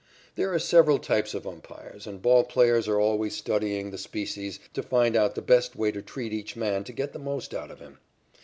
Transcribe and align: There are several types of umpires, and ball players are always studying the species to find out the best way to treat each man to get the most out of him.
There 0.33 0.51
are 0.51 0.57
several 0.57 0.97
types 0.97 1.35
of 1.35 1.45
umpires, 1.45 2.07
and 2.07 2.23
ball 2.23 2.43
players 2.43 2.87
are 2.87 2.99
always 2.99 3.35
studying 3.37 3.91
the 3.91 3.99
species 3.99 4.59
to 4.73 4.81
find 4.81 5.15
out 5.15 5.35
the 5.35 5.43
best 5.43 5.75
way 5.75 5.91
to 5.91 6.01
treat 6.01 6.33
each 6.33 6.55
man 6.55 6.83
to 6.85 6.91
get 6.91 7.13
the 7.13 7.19
most 7.19 7.53
out 7.53 7.69
of 7.69 7.77
him. 7.79 7.99